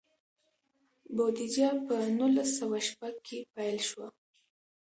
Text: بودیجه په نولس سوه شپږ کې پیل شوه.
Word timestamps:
بودیجه 1.15 1.69
په 1.85 1.95
نولس 2.17 2.49
سوه 2.59 2.79
شپږ 2.87 3.15
کې 3.27 3.39
پیل 3.55 3.77
شوه. 3.89 4.07